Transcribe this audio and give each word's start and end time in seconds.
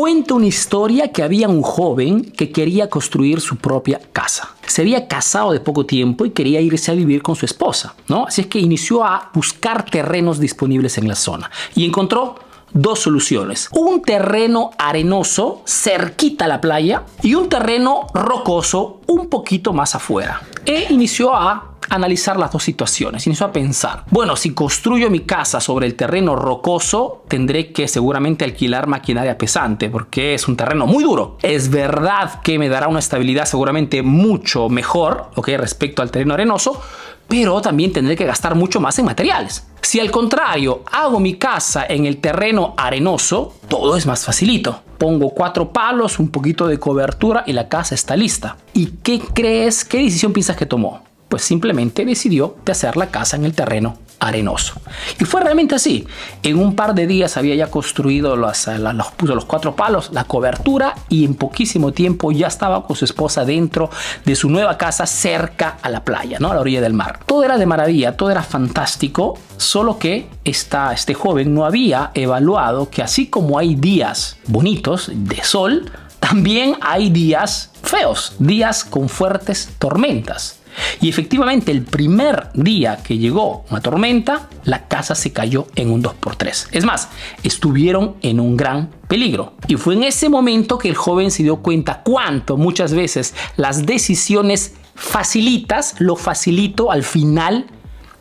Cuenta 0.00 0.32
una 0.32 0.46
historia 0.46 1.12
que 1.12 1.22
había 1.22 1.46
un 1.46 1.60
joven 1.60 2.22
que 2.22 2.50
quería 2.50 2.88
construir 2.88 3.42
su 3.42 3.56
propia 3.56 4.00
casa. 4.14 4.48
Se 4.66 4.80
había 4.80 5.06
casado 5.06 5.52
de 5.52 5.60
poco 5.60 5.84
tiempo 5.84 6.24
y 6.24 6.30
quería 6.30 6.62
irse 6.62 6.90
a 6.90 6.94
vivir 6.94 7.20
con 7.20 7.36
su 7.36 7.44
esposa, 7.44 7.94
¿no? 8.08 8.24
Así 8.26 8.40
es 8.40 8.46
que 8.46 8.60
inició 8.60 9.04
a 9.04 9.30
buscar 9.34 9.84
terrenos 9.84 10.40
disponibles 10.40 10.96
en 10.96 11.06
la 11.06 11.14
zona 11.14 11.50
y 11.74 11.84
encontró 11.84 12.36
dos 12.72 13.00
soluciones. 13.00 13.68
Un 13.72 14.00
terreno 14.00 14.70
arenoso 14.78 15.60
cerquita 15.66 16.46
a 16.46 16.48
la 16.48 16.62
playa 16.62 17.02
y 17.22 17.34
un 17.34 17.50
terreno 17.50 18.06
rocoso 18.14 19.02
un 19.06 19.28
poquito 19.28 19.74
más 19.74 19.94
afuera. 19.94 20.40
E 20.64 20.86
inició 20.88 21.34
a 21.34 21.69
analizar 21.90 22.38
las 22.38 22.52
dos 22.52 22.62
situaciones, 22.62 23.26
inició 23.26 23.46
a 23.46 23.52
pensar, 23.52 24.04
bueno, 24.10 24.36
si 24.36 24.54
construyo 24.54 25.10
mi 25.10 25.20
casa 25.20 25.60
sobre 25.60 25.86
el 25.86 25.96
terreno 25.96 26.36
rocoso, 26.36 27.24
tendré 27.28 27.72
que 27.72 27.88
seguramente 27.88 28.44
alquilar 28.44 28.86
maquinaria 28.86 29.36
pesante 29.36 29.90
porque 29.90 30.34
es 30.34 30.48
un 30.48 30.56
terreno 30.56 30.86
muy 30.86 31.04
duro. 31.04 31.36
Es 31.42 31.68
verdad 31.68 32.40
que 32.42 32.58
me 32.58 32.68
dará 32.68 32.88
una 32.88 33.00
estabilidad 33.00 33.44
seguramente 33.44 34.02
mucho 34.02 34.68
mejor, 34.68 35.30
ok, 35.34 35.48
respecto 35.58 36.00
al 36.00 36.10
terreno 36.10 36.34
arenoso, 36.34 36.80
pero 37.28 37.60
también 37.60 37.92
tendré 37.92 38.16
que 38.16 38.24
gastar 38.24 38.54
mucho 38.54 38.80
más 38.80 38.98
en 38.98 39.04
materiales. 39.04 39.66
Si 39.82 39.98
al 40.00 40.10
contrario 40.10 40.82
hago 40.90 41.20
mi 41.20 41.34
casa 41.34 41.86
en 41.88 42.06
el 42.06 42.18
terreno 42.18 42.74
arenoso, 42.76 43.54
todo 43.68 43.96
es 43.96 44.06
más 44.06 44.24
facilito. 44.24 44.82
Pongo 44.98 45.30
cuatro 45.30 45.72
palos, 45.72 46.18
un 46.18 46.28
poquito 46.28 46.66
de 46.66 46.78
cobertura 46.78 47.44
y 47.46 47.52
la 47.52 47.68
casa 47.68 47.94
está 47.94 48.16
lista. 48.16 48.56
¿Y 48.74 48.86
qué 49.02 49.20
crees? 49.20 49.84
¿Qué 49.84 49.98
decisión 49.98 50.32
piensas 50.32 50.56
que 50.56 50.66
tomó? 50.66 51.09
Pues 51.30 51.42
simplemente 51.42 52.04
decidió 52.04 52.56
de 52.66 52.72
hacer 52.72 52.96
la 52.96 53.06
casa 53.06 53.36
en 53.36 53.46
el 53.46 53.54
terreno 53.54 53.96
arenoso. 54.18 54.74
Y 55.18 55.24
fue 55.24 55.40
realmente 55.40 55.74
así. 55.74 56.06
En 56.42 56.58
un 56.58 56.76
par 56.76 56.94
de 56.94 57.06
días 57.06 57.36
había 57.38 57.54
ya 57.54 57.70
construido 57.70 58.36
los, 58.36 58.66
los, 58.66 59.06
puso 59.12 59.34
los 59.34 59.46
cuatro 59.46 59.74
palos, 59.74 60.10
la 60.12 60.24
cobertura 60.24 60.94
y 61.08 61.24
en 61.24 61.34
poquísimo 61.34 61.92
tiempo 61.92 62.30
ya 62.30 62.48
estaba 62.48 62.84
con 62.84 62.96
su 62.96 63.06
esposa 63.06 63.44
dentro 63.44 63.90
de 64.24 64.36
su 64.36 64.50
nueva 64.50 64.76
casa 64.76 65.06
cerca 65.06 65.78
a 65.80 65.88
la 65.88 66.04
playa, 66.04 66.38
¿no? 66.38 66.50
a 66.50 66.54
la 66.54 66.60
orilla 66.60 66.82
del 66.82 66.92
mar. 66.92 67.20
Todo 67.24 67.44
era 67.44 67.56
de 67.56 67.64
maravilla, 67.64 68.16
todo 68.16 68.30
era 68.30 68.42
fantástico, 68.42 69.38
solo 69.56 69.98
que 69.98 70.28
esta, 70.44 70.92
este 70.92 71.14
joven 71.14 71.54
no 71.54 71.64
había 71.64 72.10
evaluado 72.14 72.90
que 72.90 73.02
así 73.02 73.28
como 73.28 73.58
hay 73.58 73.74
días 73.76 74.36
bonitos 74.48 75.10
de 75.14 75.42
sol, 75.42 75.90
también 76.18 76.76
hay 76.82 77.08
días 77.08 77.70
feos, 77.82 78.34
días 78.38 78.84
con 78.84 79.08
fuertes 79.08 79.70
tormentas. 79.78 80.59
Y 81.00 81.08
efectivamente, 81.08 81.72
el 81.72 81.82
primer 81.82 82.48
día 82.54 82.98
que 83.02 83.18
llegó 83.18 83.64
una 83.70 83.80
tormenta, 83.80 84.48
la 84.64 84.88
casa 84.88 85.14
se 85.14 85.32
cayó 85.32 85.66
en 85.74 85.90
un 85.90 86.02
2x3. 86.02 86.68
Es 86.72 86.84
más, 86.84 87.08
estuvieron 87.42 88.16
en 88.22 88.40
un 88.40 88.56
gran 88.56 88.90
peligro. 89.08 89.54
Y 89.68 89.76
fue 89.76 89.94
en 89.94 90.04
ese 90.04 90.28
momento 90.28 90.78
que 90.78 90.88
el 90.88 90.94
joven 90.94 91.30
se 91.30 91.42
dio 91.42 91.56
cuenta 91.56 92.02
cuánto 92.04 92.56
muchas 92.56 92.94
veces 92.94 93.34
las 93.56 93.86
decisiones 93.86 94.74
facilitas, 94.94 95.94
lo 95.98 96.16
facilito 96.16 96.90
al 96.90 97.02
final 97.02 97.66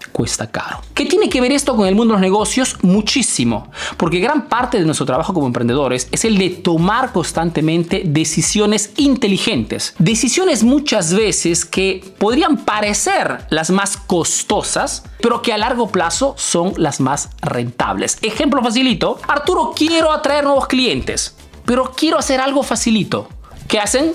cuesta 0.07 0.47
caro. 0.47 0.81
¿Qué 0.93 1.05
tiene 1.05 1.29
que 1.29 1.41
ver 1.41 1.51
esto 1.51 1.75
con 1.75 1.87
el 1.87 1.95
mundo 1.95 2.13
de 2.13 2.19
los 2.19 2.21
negocios? 2.21 2.77
Muchísimo, 2.81 3.71
porque 3.97 4.19
gran 4.19 4.47
parte 4.47 4.79
de 4.79 4.85
nuestro 4.85 5.05
trabajo 5.05 5.33
como 5.33 5.47
emprendedores 5.47 6.07
es 6.11 6.25
el 6.25 6.37
de 6.37 6.49
tomar 6.49 7.11
constantemente 7.11 8.03
decisiones 8.05 8.91
inteligentes, 8.97 9.95
decisiones 9.99 10.63
muchas 10.63 11.13
veces 11.13 11.65
que 11.65 12.03
podrían 12.17 12.57
parecer 12.65 13.45
las 13.49 13.69
más 13.69 13.97
costosas, 13.97 15.03
pero 15.21 15.41
que 15.41 15.53
a 15.53 15.57
largo 15.57 15.89
plazo 15.89 16.35
son 16.37 16.73
las 16.77 16.99
más 16.99 17.29
rentables. 17.41 18.17
Ejemplo 18.21 18.61
facilito, 18.61 19.19
Arturo, 19.27 19.73
quiero 19.75 20.11
atraer 20.11 20.43
nuevos 20.43 20.67
clientes, 20.67 21.35
pero 21.65 21.91
quiero 21.95 22.17
hacer 22.17 22.39
algo 22.39 22.63
facilito. 22.63 23.27
¿Qué 23.67 23.79
hacen? 23.79 24.13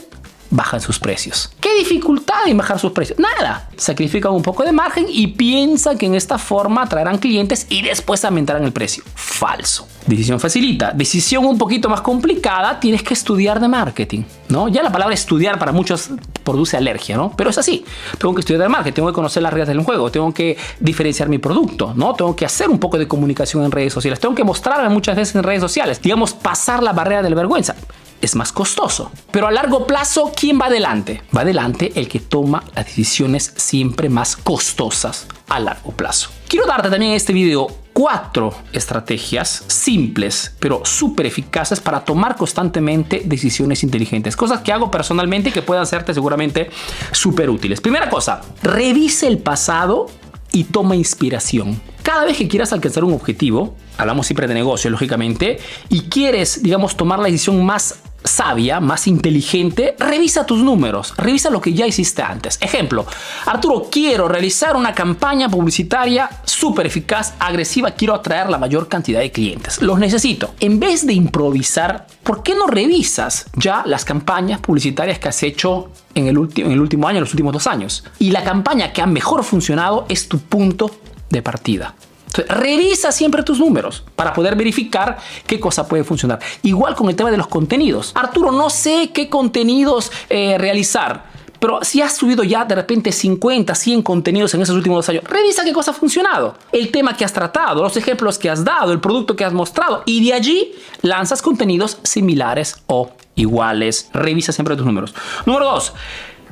Bajan 0.54 0.80
sus 0.80 0.98
precios. 0.98 1.50
¿Qué 1.60 1.74
dificultad 1.76 2.46
en 2.46 2.56
bajar 2.56 2.78
sus 2.78 2.92
precios? 2.92 3.18
Nada. 3.18 3.68
Sacrifican 3.76 4.32
un 4.32 4.42
poco 4.42 4.62
de 4.62 4.72
margen 4.72 5.06
y 5.08 5.28
piensan 5.28 5.98
que 5.98 6.06
en 6.06 6.14
esta 6.14 6.38
forma 6.38 6.88
traerán 6.88 7.18
clientes 7.18 7.66
y 7.68 7.82
después 7.82 8.24
aumentarán 8.24 8.64
el 8.64 8.72
precio. 8.72 9.02
Falso. 9.14 9.88
Decisión 10.06 10.38
facilita. 10.38 10.92
Decisión 10.92 11.44
un 11.44 11.58
poquito 11.58 11.88
más 11.88 12.02
complicada, 12.02 12.78
tienes 12.78 13.02
que 13.02 13.14
estudiar 13.14 13.58
de 13.58 13.68
marketing, 13.68 14.22
¿no? 14.48 14.68
Ya 14.68 14.82
la 14.82 14.92
palabra 14.92 15.14
estudiar 15.14 15.58
para 15.58 15.72
muchos 15.72 16.10
produce 16.44 16.76
alergia, 16.76 17.16
¿no? 17.16 17.32
Pero 17.36 17.50
es 17.50 17.58
así. 17.58 17.84
Tengo 18.18 18.34
que 18.34 18.40
estudiar 18.40 18.62
de 18.62 18.68
marketing, 18.68 18.94
tengo 18.94 19.08
que 19.08 19.14
conocer 19.14 19.42
las 19.42 19.52
reglas 19.52 19.68
del 19.68 19.82
juego, 19.82 20.10
tengo 20.10 20.32
que 20.32 20.56
diferenciar 20.78 21.28
mi 21.28 21.38
producto, 21.38 21.94
¿no? 21.96 22.14
Tengo 22.14 22.36
que 22.36 22.44
hacer 22.44 22.68
un 22.68 22.78
poco 22.78 22.98
de 22.98 23.08
comunicación 23.08 23.64
en 23.64 23.72
redes 23.72 23.92
sociales, 23.92 24.20
tengo 24.20 24.34
que 24.34 24.44
mostrarme 24.44 24.88
muchas 24.88 25.16
veces 25.16 25.34
en 25.34 25.42
redes 25.42 25.60
sociales, 25.60 26.00
digamos, 26.00 26.32
pasar 26.32 26.82
la 26.82 26.92
barrera 26.92 27.22
de 27.22 27.30
la 27.30 27.36
vergüenza 27.36 27.74
es 28.24 28.36
más 28.36 28.52
costoso. 28.52 29.10
Pero 29.30 29.46
a 29.46 29.52
largo 29.52 29.86
plazo, 29.86 30.32
¿quién 30.34 30.60
va 30.60 30.66
adelante? 30.66 31.22
Va 31.36 31.42
adelante 31.42 31.92
el 31.94 32.08
que 32.08 32.20
toma 32.20 32.64
las 32.74 32.86
decisiones 32.86 33.52
siempre 33.56 34.08
más 34.08 34.36
costosas 34.36 35.26
a 35.48 35.60
largo 35.60 35.92
plazo. 35.92 36.30
Quiero 36.48 36.66
darte 36.66 36.88
también 36.90 37.12
en 37.12 37.16
este 37.16 37.32
video 37.32 37.66
cuatro 37.92 38.52
estrategias 38.72 39.64
simples 39.68 40.52
pero 40.58 40.82
súper 40.84 41.26
eficaces 41.26 41.80
para 41.80 42.04
tomar 42.04 42.36
constantemente 42.36 43.22
decisiones 43.24 43.82
inteligentes. 43.82 44.36
Cosas 44.36 44.60
que 44.60 44.72
hago 44.72 44.90
personalmente 44.90 45.50
y 45.50 45.52
que 45.52 45.62
puedan 45.62 45.86
serte 45.86 46.12
seguramente 46.12 46.70
súper 47.12 47.50
útiles. 47.50 47.80
Primera 47.80 48.08
cosa, 48.10 48.40
revise 48.62 49.26
el 49.26 49.38
pasado 49.38 50.06
y 50.52 50.64
toma 50.64 50.96
inspiración. 50.96 51.80
Cada 52.02 52.24
vez 52.24 52.36
que 52.36 52.48
quieras 52.48 52.72
alcanzar 52.72 53.02
un 53.02 53.14
objetivo, 53.14 53.74
hablamos 53.96 54.26
siempre 54.26 54.46
de 54.46 54.54
negocio, 54.54 54.90
lógicamente, 54.90 55.58
y 55.88 56.02
quieres, 56.02 56.62
digamos, 56.62 56.96
tomar 56.96 57.18
la 57.18 57.26
decisión 57.26 57.64
más 57.64 57.96
sabia, 58.24 58.80
más 58.80 59.06
inteligente, 59.06 59.94
revisa 59.98 60.46
tus 60.46 60.62
números, 60.62 61.14
revisa 61.16 61.50
lo 61.50 61.60
que 61.60 61.74
ya 61.74 61.86
hiciste 61.86 62.22
antes. 62.22 62.58
Ejemplo, 62.60 63.06
Arturo, 63.46 63.88
quiero 63.90 64.26
realizar 64.28 64.76
una 64.76 64.94
campaña 64.94 65.48
publicitaria 65.48 66.28
súper 66.44 66.86
eficaz, 66.86 67.34
agresiva, 67.38 67.90
quiero 67.92 68.14
atraer 68.14 68.48
la 68.48 68.58
mayor 68.58 68.88
cantidad 68.88 69.20
de 69.20 69.30
clientes. 69.30 69.80
Los 69.82 69.98
necesito. 69.98 70.54
En 70.60 70.80
vez 70.80 71.06
de 71.06 71.12
improvisar, 71.12 72.06
¿por 72.22 72.42
qué 72.42 72.54
no 72.54 72.66
revisas 72.66 73.46
ya 73.56 73.82
las 73.86 74.04
campañas 74.04 74.60
publicitarias 74.60 75.18
que 75.18 75.28
has 75.28 75.42
hecho 75.42 75.90
en 76.14 76.26
el, 76.26 76.36
en 76.56 76.72
el 76.72 76.80
último 76.80 77.06
año, 77.06 77.18
en 77.18 77.24
los 77.24 77.32
últimos 77.32 77.52
dos 77.52 77.66
años? 77.66 78.04
Y 78.18 78.30
la 78.30 78.42
campaña 78.42 78.92
que 78.92 79.02
ha 79.02 79.06
mejor 79.06 79.44
funcionado 79.44 80.06
es 80.08 80.28
tu 80.28 80.38
punto 80.38 80.90
de 81.28 81.42
partida 81.42 81.94
revisa 82.42 83.12
siempre 83.12 83.42
tus 83.42 83.58
números 83.58 84.04
para 84.16 84.32
poder 84.32 84.56
verificar 84.56 85.18
qué 85.46 85.60
cosa 85.60 85.86
puede 85.86 86.04
funcionar. 86.04 86.38
Igual 86.62 86.94
con 86.94 87.08
el 87.08 87.16
tema 87.16 87.30
de 87.30 87.36
los 87.36 87.46
contenidos. 87.46 88.12
Arturo, 88.14 88.52
no 88.52 88.70
sé 88.70 89.10
qué 89.12 89.28
contenidos 89.28 90.10
eh, 90.28 90.56
realizar. 90.58 91.34
Pero 91.64 91.82
si 91.82 92.02
has 92.02 92.14
subido 92.14 92.44
ya 92.44 92.66
de 92.66 92.74
repente 92.74 93.10
50, 93.10 93.74
100 93.74 94.02
contenidos 94.02 94.52
en 94.52 94.60
esos 94.60 94.76
últimos 94.76 94.98
dos 94.98 95.08
años, 95.08 95.24
revisa 95.24 95.64
qué 95.64 95.72
cosa 95.72 95.92
ha 95.92 95.94
funcionado. 95.94 96.56
El 96.72 96.90
tema 96.90 97.16
que 97.16 97.24
has 97.24 97.32
tratado, 97.32 97.82
los 97.82 97.96
ejemplos 97.96 98.38
que 98.38 98.50
has 98.50 98.64
dado, 98.64 98.92
el 98.92 99.00
producto 99.00 99.34
que 99.34 99.46
has 99.46 99.52
mostrado. 99.54 100.02
Y 100.04 100.22
de 100.26 100.34
allí 100.34 100.74
lanzas 101.00 101.40
contenidos 101.40 101.98
similares 102.02 102.82
o 102.86 103.12
iguales. 103.34 104.10
Revisa 104.12 104.52
siempre 104.52 104.76
tus 104.76 104.84
números. 104.84 105.14
Número 105.46 105.64
dos, 105.64 105.94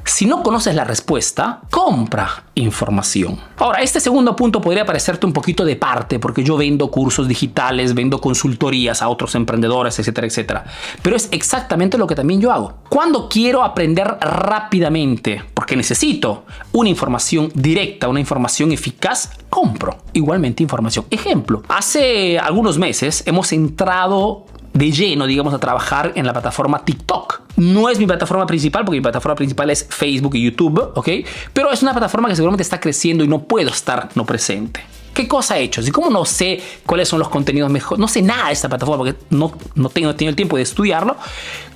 si 0.04 0.26
no 0.26 0.42
conoces 0.42 0.74
la 0.74 0.84
respuesta, 0.84 1.60
compra 1.70 2.44
información. 2.54 3.38
Ahora, 3.56 3.82
este 3.82 4.00
segundo 4.00 4.34
punto 4.36 4.60
podría 4.60 4.84
parecerte 4.84 5.26
un 5.26 5.32
poquito 5.32 5.64
de 5.64 5.76
parte 5.76 6.18
porque 6.18 6.42
yo 6.42 6.56
vendo 6.56 6.90
cursos 6.90 7.28
digitales, 7.28 7.94
vendo 7.94 8.20
consultorías 8.20 9.00
a 9.02 9.08
otros 9.08 9.34
emprendedores, 9.34 9.98
etcétera, 9.98 10.26
etcétera. 10.26 10.64
Pero 11.02 11.16
es 11.16 11.28
exactamente 11.30 11.98
lo 11.98 12.06
que 12.06 12.14
también 12.14 12.40
yo 12.40 12.52
hago. 12.52 12.74
Cuando 12.88 13.28
quiero 13.28 13.62
aprender 13.62 14.18
rápidamente, 14.20 15.42
porque 15.54 15.76
necesito 15.76 16.44
una 16.72 16.88
información 16.88 17.50
directa, 17.54 18.08
una 18.08 18.20
información 18.20 18.72
eficaz, 18.72 19.30
compro 19.48 19.98
igualmente 20.12 20.62
información. 20.62 21.06
Ejemplo, 21.10 21.62
hace 21.68 22.38
algunos 22.38 22.78
meses 22.78 23.22
hemos 23.26 23.52
entrado 23.52 24.46
de 24.72 24.90
lleno, 24.90 25.26
digamos, 25.26 25.52
a 25.54 25.58
trabajar 25.58 26.12
en 26.14 26.26
la 26.26 26.32
plataforma 26.32 26.84
TikTok. 26.84 27.42
No 27.56 27.88
es 27.88 27.98
mi 27.98 28.06
plataforma 28.06 28.46
principal, 28.46 28.84
porque 28.84 28.98
mi 28.98 29.02
plataforma 29.02 29.36
principal 29.36 29.70
es 29.70 29.86
Facebook 29.88 30.34
y 30.34 30.44
YouTube, 30.44 30.92
¿ok? 30.94 31.08
Pero 31.52 31.70
es 31.70 31.82
una 31.82 31.92
plataforma 31.92 32.28
que 32.28 32.36
seguramente 32.36 32.62
está 32.62 32.80
creciendo 32.80 33.24
y 33.24 33.28
no 33.28 33.42
puedo 33.42 33.70
estar 33.70 34.08
no 34.14 34.24
presente. 34.24 34.80
¿Qué 35.12 35.28
cosa 35.28 35.58
he 35.58 35.62
hecho? 35.62 35.82
Si 35.82 35.90
como 35.90 36.08
no 36.08 36.24
sé 36.24 36.60
cuáles 36.86 37.06
son 37.06 37.18
los 37.18 37.28
contenidos 37.28 37.70
mejores, 37.70 38.00
no 38.00 38.08
sé 38.08 38.22
nada 38.22 38.46
de 38.46 38.54
esta 38.54 38.68
plataforma 38.68 39.04
porque 39.04 39.18
no, 39.28 39.52
no 39.74 39.90
tengo, 39.90 40.08
el 40.10 40.34
tiempo 40.34 40.56
de 40.56 40.62
estudiarlo, 40.62 41.16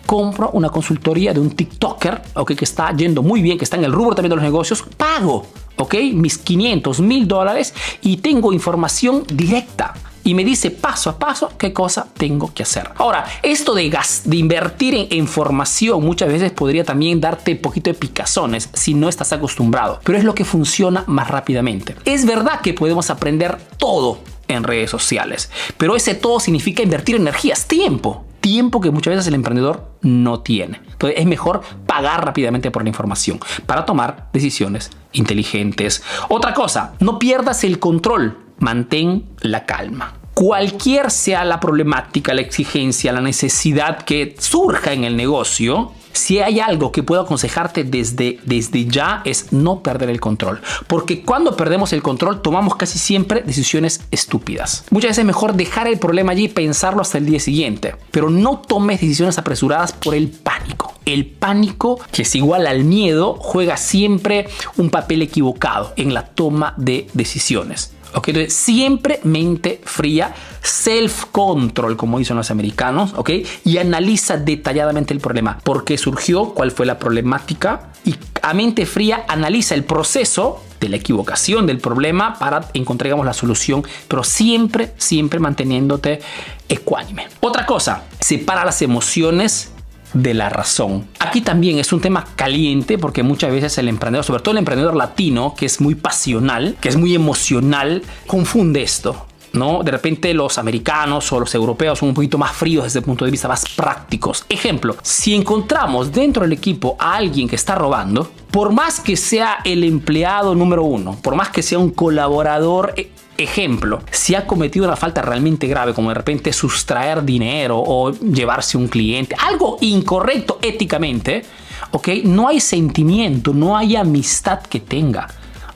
compro 0.07 0.51
una 0.53 0.71
consultoría 0.71 1.35
de 1.35 1.41
un 1.41 1.51
TikToker, 1.51 2.23
¿ok? 2.35 2.55
Que 2.55 2.65
está 2.65 2.97
yendo 2.97 3.23
muy 3.23 3.43
bien, 3.43 3.59
que 3.59 3.65
está 3.65 3.77
en 3.77 3.85
el 3.85 3.93
rubro 3.93 4.15
también 4.15 4.31
de 4.31 4.37
los 4.37 4.45
negocios, 4.45 4.83
pago, 4.97 5.47
¿ok? 5.77 5.97
Mis 6.15 6.39
500, 6.39 7.01
1000 7.01 7.29
dólares 7.29 7.75
y 8.01 8.17
tengo 8.19 8.55
información 8.55 9.25
directa 9.31 9.93
y 10.27 10.35
me 10.35 10.45
dice 10.45 10.73
paso 10.73 11.09
a 11.09 11.19
paso 11.19 11.53
qué 11.57 11.73
cosa 11.73 12.09
tengo 12.19 12.53
que 12.53 12.65
hacer. 12.65 12.91
Ahora, 12.97 13.25
esto 13.43 13.75
de, 13.75 13.89
gas, 13.89 14.23
de 14.25 14.37
invertir 14.37 14.95
en, 14.95 15.07
en 15.11 15.29
formación 15.29 16.05
muchas 16.05 16.29
veces 16.29 16.51
podría 16.51 16.85
también 16.85 17.21
darte 17.21 17.53
un 17.53 17.59
poquito 17.59 17.91
de 17.91 17.95
picazones 17.95 18.69
si 18.73 18.95
no 18.95 19.09
estás 19.09 19.33
acostumbrado, 19.33 20.01
pero 20.03 20.19
es 20.19 20.25
lo 20.25 20.35
que 20.35 20.45
funciona 20.45 21.05
más 21.07 21.29
rápidamente. 21.29 21.95
Es 22.05 22.27
verdad 22.27 22.61
que 22.61 22.75
podemos 22.75 23.09
aprender 23.09 23.57
todo 23.79 24.19
en 24.49 24.65
redes 24.65 24.91
sociales, 24.91 25.49
pero 25.79 25.95
ese 25.95 26.15
todo 26.15 26.41
significa 26.41 26.83
invertir 26.83 27.17
energías, 27.17 27.67
tiempo 27.67 28.25
tiempo 28.41 28.81
que 28.81 28.93
muchas 28.93 29.11
veces 29.11 29.27
el 29.27 29.35
emprendedor 29.35 29.91
no 30.03 30.39
tiene. 30.39 30.81
Entonces 30.93 31.19
es 31.19 31.27
mejor 31.27 31.63
pagar 31.85 32.25
rápidamente 32.25 32.71
por 32.71 32.85
la 32.85 32.89
información 32.89 33.41
para 33.67 33.85
tomar 33.85 34.29
decisiones 34.33 34.93
inteligentes. 35.11 36.05
Otra 36.29 36.55
cosa, 36.55 36.93
no 37.01 37.19
pierdas 37.19 37.65
el 37.65 37.81
control, 37.81 38.46
mantén 38.59 39.25
la 39.41 39.65
calma. 39.65 40.15
Cualquier 40.35 41.11
sea 41.11 41.45
la 41.45 41.59
problemática, 41.61 42.35
la 42.35 42.43
exigencia, 42.43 43.13
la 43.13 43.23
necesidad 43.23 44.03
que 44.03 44.37
surja 44.39 44.93
en 44.93 45.05
el 45.05 45.17
negocio, 45.17 45.93
si 46.17 46.41
hay 46.41 46.61
algo 46.61 46.93
que 46.93 47.03
puedo 47.03 47.23
aconsejarte 47.23 47.85
desde, 47.85 48.39
desde 48.45 48.87
ya 48.87 49.23
es 49.25 49.53
no 49.53 49.83
perder 49.83 50.11
el 50.11 50.21
control. 50.21 50.61
Porque 50.87 51.23
cuando 51.23 51.57
perdemos 51.57 51.93
el 51.93 52.03
control 52.03 52.43
tomamos 52.43 52.77
casi 52.77 52.99
siempre 52.99 53.43
decisiones 53.43 54.03
estúpidas. 54.11 54.85
Muchas 54.91 55.11
veces 55.11 55.19
es 55.21 55.27
mejor 55.27 55.55
dejar 55.55 55.89
el 55.89 55.99
problema 55.99 56.33
allí 56.33 56.45
y 56.45 56.49
pensarlo 56.49 57.03
hasta 57.03 57.19
el 57.19 57.27
día 57.27 57.41
siguiente. 57.41 57.97
Pero 58.11 58.31
no 58.31 58.59
tomes 58.59 59.01
decisiones 59.01 59.39
apresuradas 59.39 59.93
por 59.93 60.15
el 60.15 60.29
pánico. 60.29 60.95
El 61.05 61.27
pánico, 61.27 62.01
que 62.11 62.23
es 62.23 62.35
igual 62.35 62.67
al 62.67 62.85
miedo, 62.85 63.37
juega 63.39 63.77
siempre 63.77 64.49
un 64.77 64.91
papel 64.91 65.23
equivocado 65.23 65.93
en 65.97 66.15
la 66.15 66.27
toma 66.27 66.75
de 66.77 67.07
decisiones. 67.13 67.96
¿Ok? 68.15 68.29
Entonces, 68.29 68.55
siempre 68.55 69.21
mente 69.25 69.81
fría, 69.85 70.35
self-control, 70.63 71.97
como 71.97 72.19
dicen 72.19 72.37
los 72.37 72.51
americanos, 72.51 73.15
¿ok? 73.17 73.31
Y 73.65 73.79
analiza 73.79 74.37
detalladamente 74.37 75.15
el 75.15 75.21
problema. 75.21 75.59
¿Por 75.59 75.85
qué 75.85 75.99
surgió? 75.99 76.55
¿Cuál 76.55 76.71
fue 76.71 76.87
la 76.87 76.99
problemática? 76.99 77.91
Y 78.05 78.17
a 78.43 78.55
mente 78.55 78.87
fría 78.87 79.25
analiza 79.29 79.75
el 79.75 79.85
proceso 79.85 80.63
de 80.81 80.89
la 80.89 80.97
equivocación 80.97 81.67
del 81.67 81.79
problema 81.79 82.39
para 82.39 82.69
encontrar 82.75 83.17
la 83.25 83.33
solución, 83.33 83.85
pero 84.09 84.25
siempre, 84.25 84.93
siempre 84.99 85.41
manteniéndote 85.41 86.21
ecuánime. 86.69 87.29
Otra 87.41 87.65
cosa, 87.67 88.05
separa 88.21 88.65
las 88.65 88.83
emociones 88.83 89.73
de 90.17 90.35
la 90.35 90.49
razón. 90.49 91.07
Aquí 91.19 91.41
también 91.41 91.79
es 91.79 91.93
un 91.93 92.01
tema 92.01 92.27
caliente 92.37 92.99
porque 92.99 93.23
muchas 93.23 93.51
veces 93.53 93.77
el 93.79 93.89
emprendedor, 93.89 94.25
sobre 94.25 94.43
todo 94.43 94.53
el 94.53 94.59
emprendedor 94.59 94.95
latino, 94.95 95.55
que 95.57 95.67
es 95.67 95.81
muy 95.81 95.95
pasional, 95.95 96.77
que 96.81 96.89
es 96.89 96.97
muy 96.97 97.15
emocional, 97.15 98.03
confunde 98.27 98.83
esto. 98.83 99.27
¿no? 99.53 99.83
De 99.83 99.91
repente 99.91 100.35
los 100.35 100.59
americanos 100.59 101.33
o 101.33 101.41
los 101.41 101.55
europeos 101.55 101.99
son 101.99 102.11
un 102.11 102.15
poquito 102.15 102.37
más 102.37 102.53
fríos 102.53 102.85
desde 102.85 102.99
el 102.99 103.05
punto 103.05 103.25
de 103.25 103.31
vista 103.31 103.49
más 103.49 103.65
prácticos. 103.75 104.45
Ejemplo, 104.49 104.97
si 105.03 105.35
encontramos 105.35 106.13
dentro 106.13 106.43
del 106.43 106.53
equipo 106.53 106.97
a 106.99 107.17
alguien 107.17 107.49
que 107.49 107.57
está 107.57 107.75
robando, 107.75 108.31
por 108.51 108.73
más 108.73 109.01
que 109.01 109.17
sea 109.17 109.59
el 109.65 109.85
empleado 109.85 110.55
número 110.55 110.85
uno, 110.85 111.17
por 111.23 111.35
más 111.35 111.49
que 111.49 111.63
sea 111.63 111.79
un 111.79 111.91
colaborador 111.91 112.93
eh, 112.97 113.11
ejemplo, 113.39 114.03
si 114.11 114.35
ha 114.35 114.47
cometido 114.47 114.87
una 114.87 114.97
falta 114.97 115.23
realmente 115.23 115.67
grave, 115.67 115.95
como 115.95 116.09
de 116.09 116.15
repente 116.15 116.53
sustraer 116.53 117.25
dinero 117.25 117.83
o 117.85 118.13
llevarse 118.13 118.77
un 118.77 118.89
cliente, 118.89 119.37
algo 119.39 119.79
incorrecto 119.81 120.59
éticamente, 120.63 121.45
¿ok? 121.91 122.09
No 122.25 122.49
hay 122.49 122.61
sentimiento, 122.61 123.53
no 123.53 123.77
hay 123.77 123.97
amistad 123.97 124.61
que 124.61 124.81
tenga, 124.81 125.29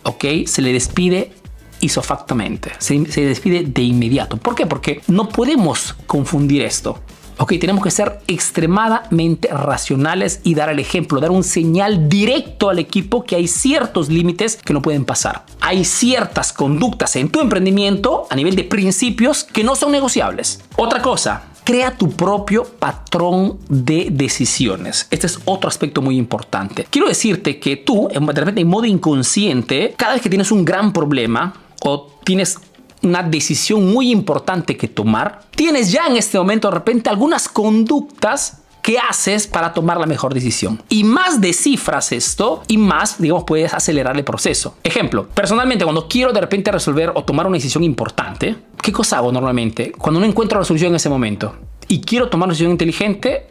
¿ok? 0.02 0.24
Se 0.46 0.62
le 0.62 0.72
despide 0.72 1.32
isofactamente, 1.80 2.72
se, 2.78 3.10
se 3.10 3.22
despide 3.22 3.64
de 3.64 3.82
inmediato. 3.82 4.36
¿Por 4.36 4.54
qué? 4.54 4.66
Porque 4.66 5.00
no 5.08 5.28
podemos 5.28 5.94
confundir 6.06 6.62
esto. 6.62 6.98
Ok, 7.42 7.54
tenemos 7.58 7.82
que 7.82 7.90
ser 7.90 8.20
extremadamente 8.26 9.48
racionales 9.48 10.42
y 10.44 10.54
dar 10.54 10.68
el 10.68 10.78
ejemplo, 10.78 11.20
dar 11.20 11.30
un 11.30 11.42
señal 11.42 12.06
directo 12.06 12.68
al 12.68 12.78
equipo 12.78 13.24
que 13.24 13.34
hay 13.34 13.48
ciertos 13.48 14.10
límites 14.10 14.56
que 14.56 14.74
no 14.74 14.82
pueden 14.82 15.06
pasar. 15.06 15.46
Hay 15.62 15.86
ciertas 15.86 16.52
conductas 16.52 17.16
en 17.16 17.30
tu 17.30 17.40
emprendimiento 17.40 18.26
a 18.28 18.36
nivel 18.36 18.56
de 18.56 18.64
principios 18.64 19.44
que 19.44 19.64
no 19.64 19.74
son 19.74 19.90
negociables. 19.90 20.60
Otra 20.76 21.00
cosa, 21.00 21.44
crea 21.64 21.96
tu 21.96 22.10
propio 22.10 22.64
patrón 22.64 23.58
de 23.70 24.08
decisiones. 24.10 25.06
Este 25.10 25.26
es 25.26 25.38
otro 25.46 25.68
aspecto 25.68 26.02
muy 26.02 26.18
importante. 26.18 26.86
Quiero 26.90 27.08
decirte 27.08 27.58
que 27.58 27.76
tú, 27.76 28.10
de 28.12 28.20
repente 28.20 28.60
en 28.60 28.68
modo 28.68 28.84
inconsciente, 28.84 29.94
cada 29.96 30.12
vez 30.12 30.20
que 30.20 30.28
tienes 30.28 30.52
un 30.52 30.62
gran 30.62 30.92
problema 30.92 31.54
o 31.82 32.06
tienes 32.22 32.58
una 33.02 33.22
decisión 33.22 33.92
muy 33.92 34.10
importante 34.10 34.76
que 34.76 34.88
tomar, 34.88 35.42
tienes 35.54 35.90
ya 35.90 36.06
en 36.06 36.16
este 36.16 36.38
momento 36.38 36.68
de 36.68 36.74
repente 36.74 37.10
algunas 37.10 37.48
conductas 37.48 38.58
que 38.82 38.98
haces 38.98 39.46
para 39.46 39.72
tomar 39.72 39.98
la 39.98 40.06
mejor 40.06 40.34
decisión. 40.34 40.82
Y 40.88 41.04
más 41.04 41.40
descifras 41.40 42.12
esto 42.12 42.62
y 42.66 42.78
más, 42.78 43.20
digamos, 43.20 43.44
puedes 43.44 43.74
acelerar 43.74 44.16
el 44.16 44.24
proceso. 44.24 44.76
Ejemplo, 44.82 45.28
personalmente 45.28 45.84
cuando 45.84 46.08
quiero 46.08 46.32
de 46.32 46.40
repente 46.40 46.72
resolver 46.72 47.12
o 47.14 47.24
tomar 47.24 47.46
una 47.46 47.56
decisión 47.56 47.84
importante, 47.84 48.56
¿qué 48.80 48.92
cosa 48.92 49.18
hago 49.18 49.32
normalmente? 49.32 49.92
Cuando 49.92 50.20
no 50.20 50.26
encuentro 50.26 50.58
la 50.58 50.64
solución 50.64 50.90
en 50.90 50.96
ese 50.96 51.08
momento 51.08 51.54
y 51.88 52.00
quiero 52.00 52.28
tomar 52.28 52.46
una 52.46 52.52
decisión 52.52 52.72
inteligente, 52.72 53.48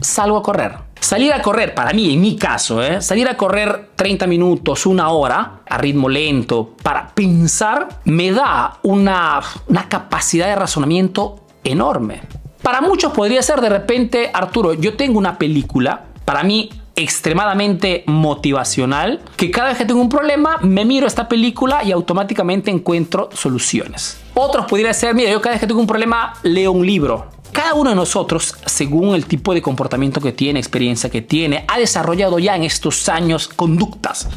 salgo 0.00 0.36
a 0.36 0.42
correr. 0.42 0.91
Salir 1.02 1.32
a 1.32 1.42
correr, 1.42 1.74
para 1.74 1.92
mí, 1.92 2.14
en 2.14 2.20
mi 2.20 2.36
caso, 2.36 2.80
¿eh? 2.80 3.02
salir 3.02 3.28
a 3.28 3.36
correr 3.36 3.90
30 3.96 4.28
minutos, 4.28 4.86
una 4.86 5.08
hora, 5.08 5.62
a 5.68 5.76
ritmo 5.76 6.08
lento, 6.08 6.76
para 6.80 7.08
pensar, 7.08 7.88
me 8.04 8.30
da 8.30 8.78
una, 8.84 9.40
una 9.66 9.88
capacidad 9.88 10.46
de 10.46 10.54
razonamiento 10.54 11.44
enorme. 11.64 12.22
Para 12.62 12.80
muchos 12.80 13.12
podría 13.12 13.42
ser 13.42 13.60
de 13.60 13.68
repente, 13.68 14.30
Arturo, 14.32 14.74
yo 14.74 14.96
tengo 14.96 15.18
una 15.18 15.38
película, 15.38 16.04
para 16.24 16.44
mí 16.44 16.70
extremadamente 16.94 18.04
motivacional, 18.06 19.22
que 19.36 19.50
cada 19.50 19.70
vez 19.70 19.78
que 19.78 19.84
tengo 19.84 20.00
un 20.00 20.08
problema 20.08 20.58
me 20.62 20.84
miro 20.84 21.08
esta 21.08 21.26
película 21.26 21.82
y 21.82 21.90
automáticamente 21.90 22.70
encuentro 22.70 23.28
soluciones. 23.32 24.20
Otros 24.34 24.66
podría 24.66 24.94
ser, 24.94 25.16
mira, 25.16 25.32
yo 25.32 25.40
cada 25.40 25.54
vez 25.54 25.60
que 25.60 25.66
tengo 25.66 25.80
un 25.80 25.86
problema 25.88 26.34
leo 26.44 26.70
un 26.70 26.86
libro 26.86 27.41
cada 27.52 27.74
uno 27.74 27.90
de 27.90 27.96
nosotros, 27.96 28.54
según 28.66 29.14
el 29.14 29.26
tipo 29.26 29.52
de 29.54 29.60
comportamiento 29.60 30.20
que 30.20 30.32
tiene, 30.32 30.58
experiencia 30.58 31.10
que 31.10 31.22
tiene, 31.22 31.64
ha 31.68 31.78
desarrollado 31.78 32.38
ya 32.38 32.56
en 32.56 32.62
estos 32.62 33.08
años 33.08 33.48
conductas. 33.48 34.28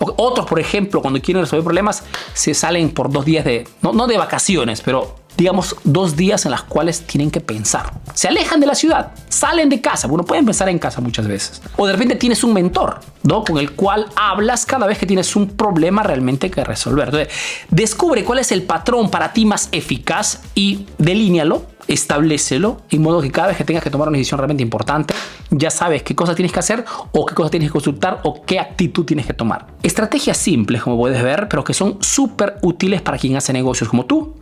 Otros, 0.00 0.46
por 0.46 0.58
ejemplo, 0.58 1.00
cuando 1.02 1.20
quieren 1.20 1.42
resolver 1.42 1.64
problemas, 1.64 2.02
se 2.32 2.54
salen 2.54 2.90
por 2.90 3.10
dos 3.10 3.24
días 3.24 3.44
de, 3.44 3.68
no, 3.82 3.92
no 3.92 4.06
de 4.06 4.16
vacaciones, 4.16 4.80
pero 4.80 5.21
digamos, 5.36 5.76
dos 5.84 6.16
días 6.16 6.44
en 6.44 6.50
las 6.50 6.62
cuales 6.62 7.02
tienen 7.02 7.30
que 7.30 7.40
pensar. 7.40 7.92
Se 8.14 8.28
alejan 8.28 8.60
de 8.60 8.66
la 8.66 8.74
ciudad, 8.74 9.12
salen 9.28 9.68
de 9.68 9.80
casa. 9.80 10.08
Bueno, 10.08 10.24
pueden 10.24 10.44
pensar 10.44 10.68
en 10.68 10.78
casa 10.78 11.00
muchas 11.00 11.26
veces. 11.26 11.62
O 11.76 11.86
de 11.86 11.92
repente 11.92 12.16
tienes 12.16 12.44
un 12.44 12.52
mentor, 12.52 13.00
¿no? 13.22 13.44
Con 13.44 13.58
el 13.58 13.72
cual 13.72 14.06
hablas 14.16 14.66
cada 14.66 14.86
vez 14.86 14.98
que 14.98 15.06
tienes 15.06 15.34
un 15.36 15.48
problema 15.48 16.02
realmente 16.02 16.50
que 16.50 16.64
resolver. 16.64 17.08
Entonces, 17.08 17.28
descubre 17.70 18.24
cuál 18.24 18.38
es 18.38 18.52
el 18.52 18.62
patrón 18.62 19.10
para 19.10 19.32
ti 19.32 19.44
más 19.44 19.68
eficaz 19.72 20.40
y 20.54 20.86
delínealo 20.98 21.72
establecelo, 21.88 22.82
en 22.90 23.02
modo 23.02 23.20
que 23.20 23.30
cada 23.30 23.48
vez 23.48 23.56
que 23.56 23.64
tengas 23.64 23.82
que 23.82 23.90
tomar 23.90 24.08
una 24.08 24.16
decisión 24.16 24.38
realmente 24.38 24.62
importante, 24.62 25.14
ya 25.50 25.70
sabes 25.70 26.02
qué 26.02 26.14
cosas 26.14 26.36
tienes 26.36 26.52
que 26.52 26.60
hacer 26.60 26.84
o 27.12 27.26
qué 27.26 27.34
cosas 27.34 27.50
tienes 27.50 27.68
que 27.68 27.72
consultar 27.72 28.20
o 28.24 28.44
qué 28.44 28.60
actitud 28.60 29.04
tienes 29.04 29.26
que 29.26 29.34
tomar. 29.34 29.66
Estrategias 29.82 30.36
simples, 30.36 30.82
como 30.82 30.96
puedes 30.96 31.22
ver, 31.22 31.48
pero 31.48 31.64
que 31.64 31.74
son 31.74 31.98
súper 32.00 32.56
útiles 32.62 33.02
para 33.02 33.18
quien 33.18 33.36
hace 33.36 33.52
negocios 33.52 33.90
como 33.90 34.06
tú 34.06 34.41